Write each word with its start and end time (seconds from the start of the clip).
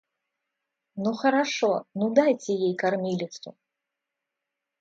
Ну, 1.03 1.13
хорошо, 1.13 1.69
ну 1.93 2.09
дайте 2.21 2.53
ей 2.55 2.75
кормилицу. 2.75 3.55